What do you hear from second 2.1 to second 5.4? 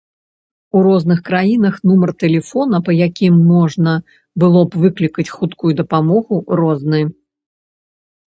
тэлефона, па якім можна было б выклікаць